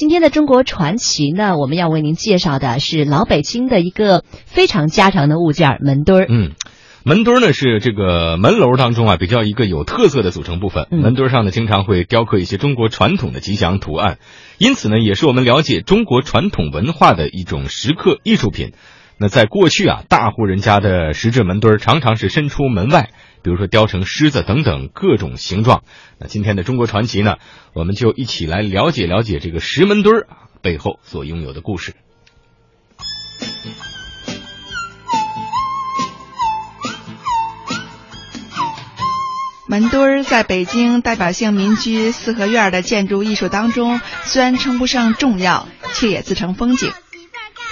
[0.00, 6.26] 今天的中国传奇呢，我们要为您介绍的是老北京的一个非常家常的物件——门墩儿。
[6.26, 6.52] 嗯。
[7.04, 10.86] 门墩儿呢是这个门楼当中啊比较一个有特色的组成部分。
[10.90, 14.16] 门墩儿上呢经常会雕刻一些中国传统的吉祥图案，
[14.56, 18.72] 因此呢也是我们了解中国传统文化的一种石刻艺术品。
[19.22, 23.10] 那在过去啊，大户人家的石质门墩儿常常是伸出门外，
[23.42, 25.82] 比如说雕成狮子等等各种形状。
[26.18, 27.34] 那今天的中国传奇呢，
[27.74, 31.94] 我们就一起来了解了解这个石门墩儿啊背后所拥有的故事。
[39.68, 46.90] 门墩儿在北京代表性民居四合院的建筑艺术当中，虽然称不上重要，却也自成风景。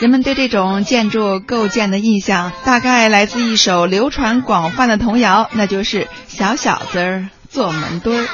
[0.00, 8.24] 人们对这种建筑构建的印象，大概来自一首流传广泛的童谣，那就是《小小子儿做门墩儿》。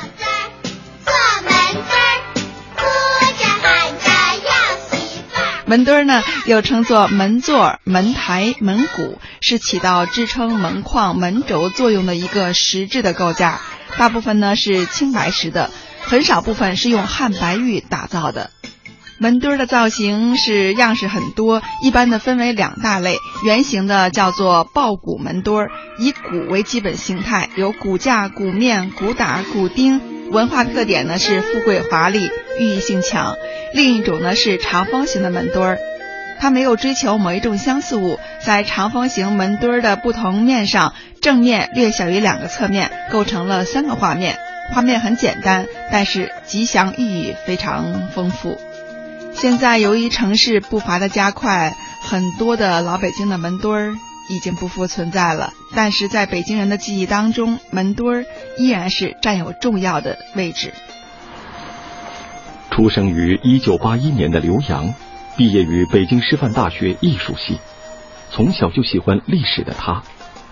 [5.64, 13.54] 门墩儿呢，又称作门座、门台、门鼓，是起到支撑门框、门轴作用的一个石质的构件。
[13.96, 15.70] 大部分呢是青白石的，
[16.02, 18.51] 很少部分是用汉白玉打造的。
[19.24, 30.02] 门墩儿的造型是样式很多，一般的分为两大类：圆形的叫做抱鼓门墩儿，以鼓为基本形态，有骨架、鼓面、鼓打、鼓钉。
[30.30, 33.34] 文化特点呢是富贵华丽，寓意性强。
[33.72, 35.78] 另一种呢是长方形的门墩儿，
[36.38, 44.36] 它没有追求某一种相似物，在长方形门墩儿的不同面上，正面略小于两个侧面，构成了三个画面。
[44.74, 48.60] 画面很简单，但是吉祥寓意非常丰富。
[49.35, 53.95] 现在由于城市步伐的加快，很多的老北京的门墩儿
[54.30, 55.52] 已经不复存在了。
[55.74, 58.24] 但是在北京人的记忆当中，门墩儿
[58.57, 60.73] 依然是占有重要的位置。
[62.71, 64.94] 出生于一九八一年的刘洋，
[65.37, 67.59] 毕业于北京师范大学艺术系。
[68.31, 70.03] 从小就喜欢历史的他，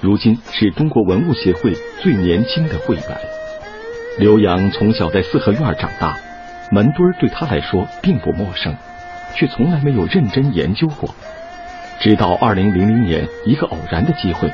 [0.00, 3.04] 如今是中国文物协会最年轻的会员。
[4.18, 6.18] 刘洋从小在四合院长大，
[6.72, 8.74] 门墩儿对他来说并不陌生，
[9.34, 11.14] 却从来没有认真研究过。
[12.00, 14.50] 直到二零零零年，一个偶然的机会，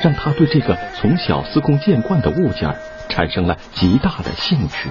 [0.00, 2.74] 让他对这个从小司空见惯的物件
[3.08, 4.90] 产生了极大的兴趣。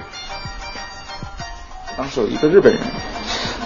[1.98, 2.80] 当时有一个日本人，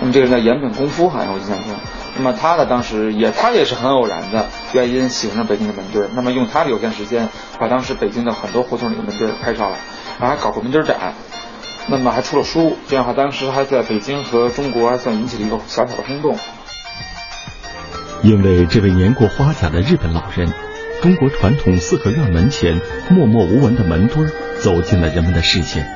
[0.01, 1.69] 那么这个人叫岩本功夫，好像我印象中。
[2.17, 6.11] 那么他呢，当时也他也是很偶然的原因喜欢上北京的门墩。
[6.17, 7.29] 那么用他的有限时间，
[7.61, 9.79] 把当时北京的很多胡同里的门墩儿拍上来，
[10.19, 11.15] 然后还搞过门墩展，
[11.89, 12.77] 那么还出了书。
[12.89, 16.37] 这样的话，当时还在北京和中国还算引起了一个小小的轰动。
[18.23, 20.51] 因为这位年过花甲的日本老人，
[21.03, 22.81] 中国传统四合院门前
[23.11, 25.87] 默默无闻的门墩走进了人们的视线。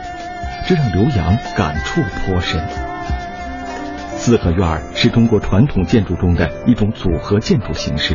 [0.67, 2.61] 这让刘洋感触颇深。
[4.17, 8.15] 四合院是中国传统建筑中的一种组合建筑形式。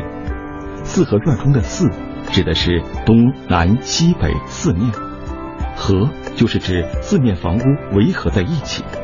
[0.84, 1.90] 四合院中的“四”
[2.32, 4.92] 指的是东南西北四面
[5.76, 7.62] ，“合”就是指四面房屋
[7.96, 9.02] 围合在一起的。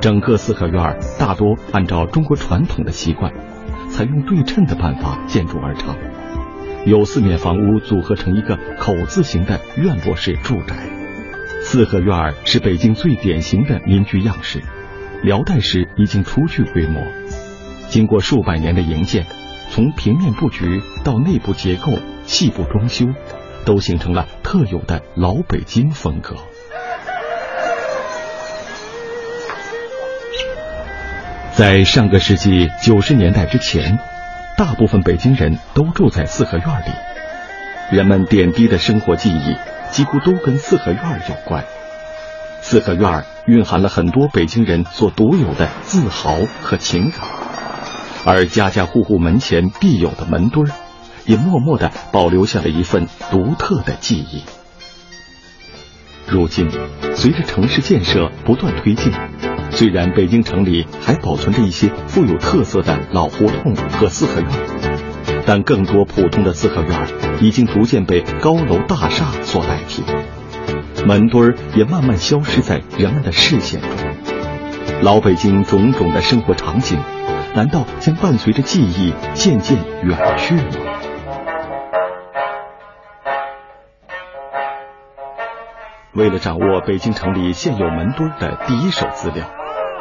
[0.00, 3.32] 整个四合院大多按照中国传统的习惯，
[3.90, 5.96] 采用对称的办法建筑而成，
[6.84, 10.74] 由四面房屋组合成一个口字形的院落式住宅。
[11.62, 14.60] 四合院是北京最典型的民居样式，
[15.22, 17.00] 辽代时已经初具规模。
[17.88, 19.24] 经过数百年的营建，
[19.70, 21.92] 从平面布局到内部结构、
[22.24, 23.06] 细部装修，
[23.64, 26.36] 都形成了特有的老北京风格。
[31.54, 33.98] 在上个世纪九十年代之前，
[34.56, 39.56] 大部分北京人都住在四合院里，人们点滴的生活记忆。
[39.92, 41.62] 几乎都跟四合院有关。
[42.62, 47.20] 四合院蕴含了很多北京人所独有的自豪和情感，
[48.24, 50.72] 而家家户户门前必有的门墩儿，
[51.26, 54.42] 也默默的保留下了一份独特的记忆。
[56.28, 56.70] 如今，
[57.14, 59.12] 随着城市建设不断推进，
[59.70, 64.48] 虽然北京城里还保存着一些富有特色的老胡同和四合院。
[65.44, 67.08] 但更多普通的四合院
[67.40, 70.04] 已经逐渐被高楼大厦所代替，
[71.04, 73.90] 门墩儿也慢慢消失在人们的视线中。
[75.02, 76.96] 老北京种种的生活场景，
[77.56, 80.91] 难道将伴随着记忆渐渐远去吗？
[86.14, 89.46] 为了掌握北京城里现有门墩的第一手资料，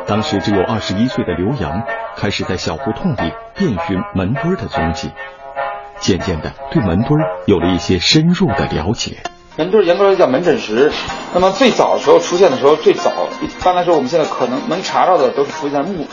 [0.07, 1.83] 当时只有二十一岁的刘洋
[2.17, 5.09] 开始在小胡同里遍寻门墩的踪迹。
[5.99, 9.19] 渐渐的，对门墩有了一些深入的了解。
[9.55, 10.91] 门墩严格来说叫门诊石。
[11.33, 16.07] 那么最早的时候出现的时候，最早一般来说，我们现在可能能查到的都是出现在墓，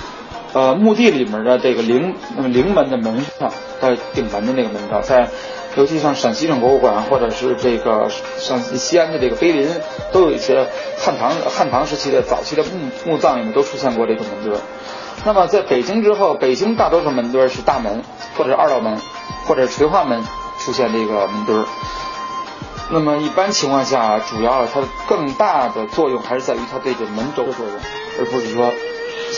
[0.55, 2.15] 呃，墓地里面的这个陵，
[2.53, 5.29] 陵门的门上，在顶门的那个门上，在，
[5.77, 8.09] 尤其像陕西省博物馆或者是这个
[8.39, 9.69] 陕西西安的这个碑林，
[10.11, 10.67] 都有一些
[10.99, 12.71] 汉唐汉唐时期的早期的墓
[13.05, 14.59] 墓葬里面都出现过这个门墩。
[15.25, 18.03] 那么在北京之后，北京大多数门墩是大门，
[18.37, 18.99] 或者二道门，
[19.47, 20.25] 或者垂花门
[20.61, 21.65] 出现这个门墩。
[22.91, 27.75] 那么一般情况下，主要它的更大的作用还是在于它这个门轴的作用，
[28.19, 28.73] 而不是说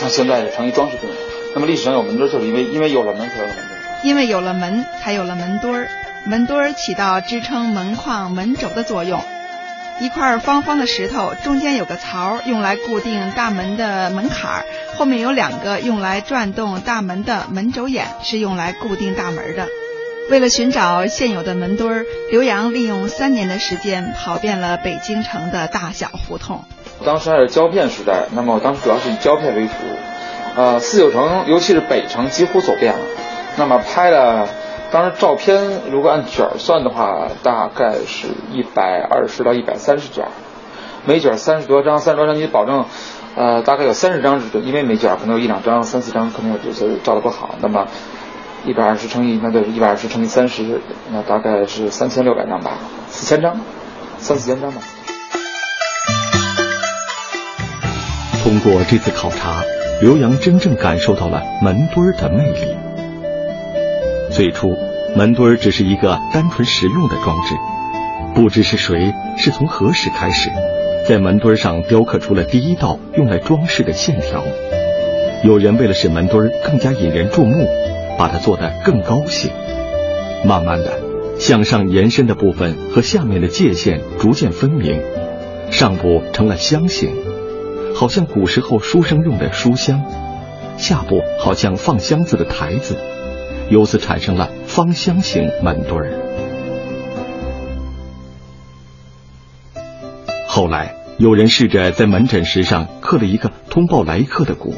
[0.01, 1.07] 像现在成一装饰品。
[1.53, 3.79] 那么历史上有门墩儿，就是因为因为有了门才有了门墩。
[4.03, 5.87] 因为有了门，才有了门墩儿。
[6.25, 9.21] 门墩儿起到支撑门框、门轴的作用。
[9.99, 14.65] 一块方方的石头，中间有个槽，用来固定大门的门槛儿；
[14.97, 19.67] 后面有两个用来转动大门的门轴眼，是用来固定大门的。
[20.31, 26.65] 为了寻找现有的门墩儿，刘洋利用三年的时间跑遍了北京城的大小胡同。
[27.05, 29.73] 当时还是胶片时代，那么我当时主要是以胶片为主，
[30.55, 32.99] 呃，四九城尤其是北城几乎走遍了，
[33.57, 34.47] 那么拍了。
[34.91, 40.25] 当时照片如果按卷算的话，大概是一百二十到一百三十卷，
[41.05, 42.85] 每卷三十多张，三十多张你保证，
[43.35, 47.55] 呃，大概有三十张是准，因为每卷可能有一两张、三四张可能有些照的不好。
[47.61, 47.87] 那么
[48.65, 52.73] 一百二十乘以那就是一百二十乘以三十，那大概是三千六百张吧，
[53.09, 53.55] 四千张，
[54.17, 54.81] 三四千张吧。
[58.51, 59.63] 通过这次考察，
[60.01, 62.75] 刘洋真正感受到了门墩儿的魅力。
[64.29, 64.75] 最初，
[65.15, 67.55] 门墩儿只是一个单纯实用的装置。
[68.35, 70.49] 不知是谁，是从何时开始，
[71.07, 74.43] 在门墩儿上雕刻出了第一道用来装饰的线条。
[75.45, 77.69] 有人为了使门墩儿更加引人注目，
[78.17, 79.49] 把它做得更高些。
[80.43, 80.99] 慢慢的，
[81.39, 85.01] 向上延伸的部分和下面的界限逐渐分明，
[85.71, 87.11] 上部成了箱形，
[87.95, 89.99] 好像古时候书生用的书箱；
[90.77, 92.97] 下部好像放箱子的台子。
[93.69, 96.11] 由此产生了方箱形门墩儿。
[100.47, 104.75] 后来，有人试着在门诊石上刻了一个通报来客的鼓，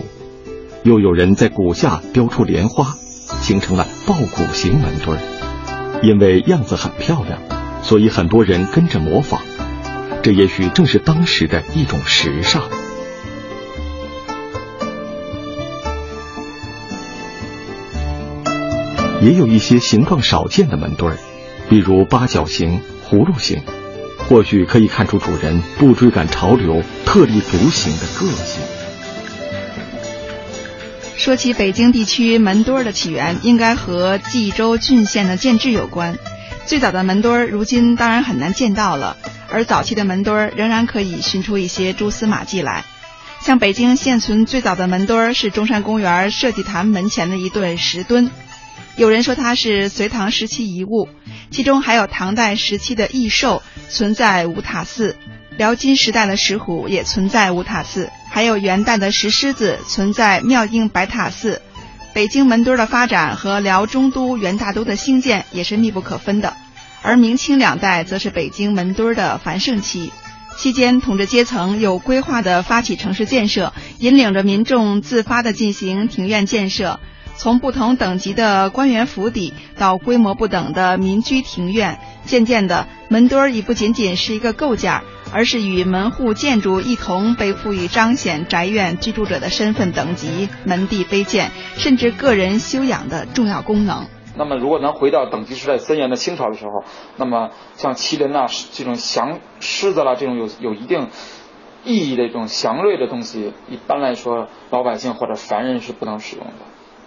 [0.83, 2.93] 又有人在鼓下雕出莲花，
[3.41, 5.99] 形成了抱鼓形门墩儿。
[6.03, 7.39] 因为样子很漂亮，
[7.81, 9.41] 所以很多人跟着模仿。
[10.21, 12.61] 这也许正是当时的一种时尚。
[19.23, 21.17] 也有一些形状少见的门墩儿，
[21.69, 23.63] 比如八角形、葫芦形，
[24.17, 28.61] 或许可以看出主人不追赶潮流、特立独行的个性。
[31.15, 36.17] 说起北京地区门墩儿的起源，应该和冀州郡县的建制有关。
[36.65, 39.15] 最早的门墩儿如今当然很难见到了，
[39.49, 42.83] 而早期的门墩儿仍然可以寻出一些蛛丝马迹来。
[43.39, 48.29] 像北京现存最早的门墩儿是中山公园设计坛门前的一对石墩。
[48.95, 51.09] 有人说它是隋唐时期遗物，
[51.49, 55.15] 其中还有唐代时期的异兽存在五塔寺，
[55.57, 61.61] 辽金时代的石虎也存在五塔寺，还有元代的石狮子存在妙应白塔寺。
[62.13, 66.55] 北京门墩儿的发展和辽中都、元大都的兴建也是密不可分的，
[67.01, 70.13] 而明清两代则是北京门墩儿的繁盛期，
[70.55, 76.99] 期间统治阶层有规划的发起城市建设，引领着民众自发的进行庭院建设。
[77.35, 85.01] 从不同等级的官员府邸到规模不等的民居庭院，渐渐的，门墩儿已不仅仅是一个构件，
[85.33, 94.05] 而是与门户建筑一同被赋予彰显宅院居住者的身份等级、门第卑贱，甚至个人修养的重要功能。
[94.35, 96.83] 那么，如果能回到等级时代森严的清朝的时候，
[97.17, 101.09] 那么像麒麟呐这种祥狮子啦这种有有一定
[101.83, 106.53] 意义的这种祥瑞的东西，一般来说老百姓或者凡人是不能使用的。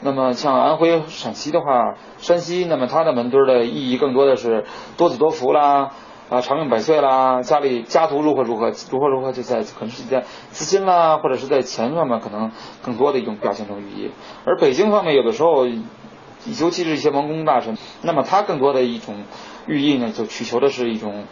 [0.03, 4.65] 那么像安徽、陕西的话，山西，那么它的门墩儿的意义更多的是
[4.97, 5.91] 多子多福啦，
[6.29, 14.11] 啊长命百岁啦，家里家族如何如何如何如何，就在可能是在资金啦，或者是在钱上面，可能更多的一种表现成寓意。
[14.45, 19.25] 而北京方面有的时候，尤其是一些王公大臣，那么他更多的一种
[19.67, 21.25] 寓意呢，就祈求的是一种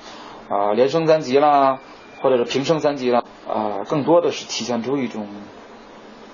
[0.49, 1.78] 啊连升三级啦，
[2.23, 5.28] 或者是平升三级啦，啊更多的是体现出一种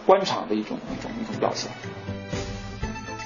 [0.07, 1.71] 官场的一种一种一种表现。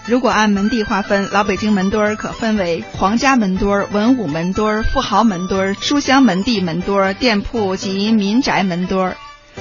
[0.06, 9.16] 如果按门第划分，老北京门墩儿可分为皇家门墩儿、文武门墩儿、富豪门墩儿、书香门第门墩儿、店铺及民宅门墩儿。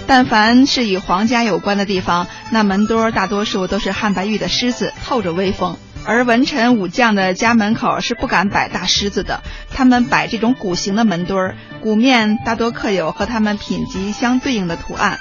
[0.06, 5.78] 但凡是与皇家有关的地方，那门墩儿大多数都是汉白玉的狮子，透着威风。
[6.06, 15.20] 而文臣武将的家门口是不敢摆大狮子的，他们摆这种鼓形的门墩儿，鼓面大多刻有和他们品级相对应的图案。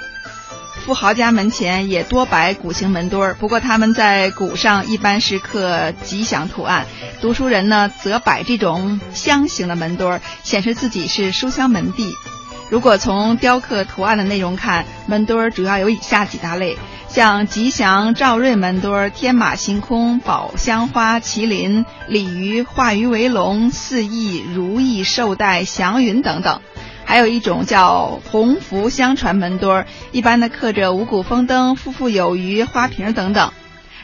[0.85, 6.85] 富豪家门前也多摆鼓形门墩儿，不过他们在鼓上一般是刻吉祥图案。
[7.21, 12.13] 读书人呢，则摆这种箱形的门墩儿，显示自己是书香门第。
[12.69, 26.59] 如果从雕刻图案的内容看，门墩儿主要有以下几大类，像吉祥、兆瑞门墩儿、天马行空、宝箱花、麒麟、鲤鱼、化鱼为龙、四翼、如意、寿带、祥云等等。
[27.05, 33.51] 还有一种叫鸿福相传门墩儿，一般的刻着五谷丰登、富富有余、花瓶等等；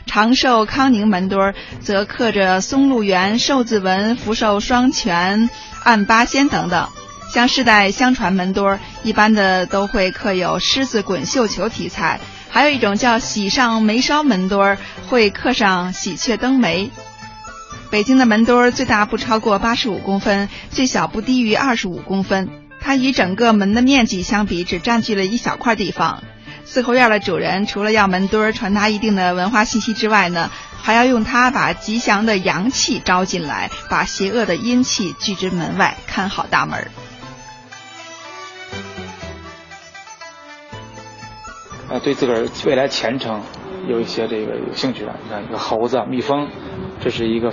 [0.06, 5.50] 长寿康宁门墩儿则刻着松鹿园、寿字纹、福寿双全、
[5.84, 6.88] 按八仙等等。
[7.34, 14.77] 像世代相传门墩儿，一般的都会刻有狮子滚绣球题材；还有一种叫喜上眉梢门墩儿，
[15.08, 16.89] 会刻上喜鹊登梅。
[17.91, 22.50] 北京的门墩儿最大不超过八十五公分，最小不低于二十五公分。
[22.79, 26.24] 它与整个门的面积相比，只占据了一小块地方。
[26.65, 36.88] 四合院的主人除了要门墩儿传达一定的文化信息之外呢，还要用它把吉祥的阳气招进来，把邪恶的阴气拒之门外，看好大门。
[41.89, 43.41] 啊，对自个儿未来前程
[43.88, 46.48] 有一些这个有兴趣的，你看一个猴子、蜜蜂，
[47.01, 47.51] 这是一个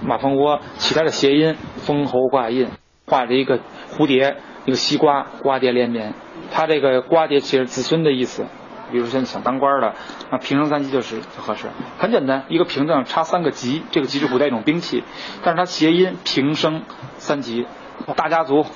[0.00, 2.68] 马蜂窝，其他的谐音“蜂猴挂印”，
[3.04, 3.58] 画着一个
[3.92, 4.36] 蝴蝶。
[4.64, 6.14] 一个西瓜，瓜瓞连绵，
[6.50, 8.46] 它这个瓜瓞其实子孙的意思。
[8.92, 9.94] 比如说想当官的，
[10.30, 11.66] 那平生三吉就是合适。
[11.98, 15.02] 很简单，一个瓶子上插三个吉，这个吉是古代一种兵器，
[15.42, 16.82] 但是它谐音平生
[17.16, 17.66] 三吉。
[18.14, 18.66] 大家族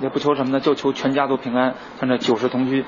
[0.00, 2.84] 也不求什么呢，就求全家族平安，像这九世同居，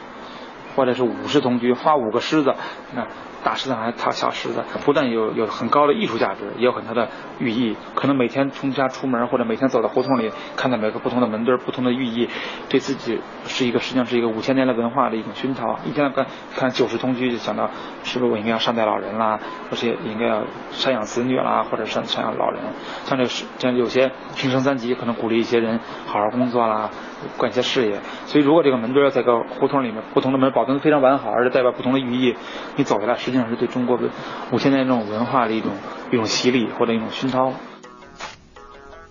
[0.74, 2.54] 或者是五世同居，画五个狮子，
[2.94, 3.06] 那。
[3.42, 7.76] 大狮子还是套小狮子，不但有有很高的艺术价值，也有很大的寓意。
[7.94, 12.28] 可能每天从家出门，或者每天走到胡同里，看到每个不同的门墩不同的寓意，
[12.68, 15.78] 对自己是一个实际上是一个五千年的文化的一种熏陶。
[15.86, 17.70] 一天看看九世同居，就想到
[18.04, 19.38] 是不是我应该要善待老人啦，
[19.70, 20.42] 或是应该要
[20.72, 22.60] 赡养子女啦，或者赡赡养老人。
[23.04, 26.90] 像这是像有些平生三级，可能鼓励一些人好好工作啦，
[27.38, 28.00] 干一些事业。
[28.26, 32.36] 所以如果这个门墩在个胡同里面，不同的门保存的非常完好，而且代表不同的寓意，
[32.76, 33.16] 你走下来。
[33.16, 34.08] 实际上是对中国的
[34.52, 35.72] 五千年这种文化的一种
[36.12, 37.52] 一种洗礼或者一种熏陶。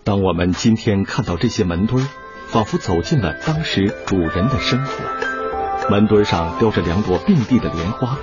[0.04, 2.08] 当我们今天看到这些门墩儿，
[2.48, 5.04] 仿佛走进了当时主人的生活。
[5.89, 8.18] 门墩上雕着两朵并蒂的莲花，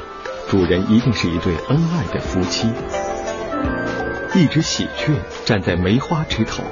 [0.48, 2.68] 主人一定是一对恩爱的夫妻。
[4.34, 5.14] 一只喜鹊
[5.44, 6.62] 站在梅花枝头，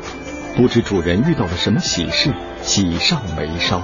[0.57, 2.33] 不知主人遇到了什么喜事，
[2.63, 3.83] 喜上眉梢。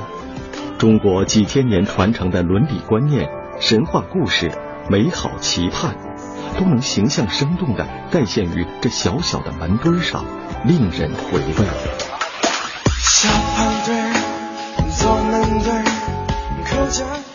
[0.79, 4.53] 中国几千年传承的伦理观念、神话故事。
[4.89, 5.95] 美好期盼，
[6.59, 10.25] 都能形象生动的再现于这小小的门墩上，
[10.65, 11.67] 令人回味。
[12.99, 14.15] 小胖墩儿，
[14.97, 15.85] 做门墩儿，
[16.65, 17.30] 口角。